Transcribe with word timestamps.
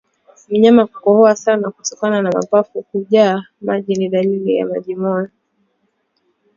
Mnyama 0.49 0.83
kukohoa 0.87 1.35
sana 1.35 1.71
kutokana 1.71 2.21
na 2.21 2.31
mapafu 2.31 2.81
kujaa 2.81 3.45
maji 3.61 3.95
ni 3.95 4.09
dalili 4.09 4.55
ya 4.55 4.65
majimoyo 4.67 5.29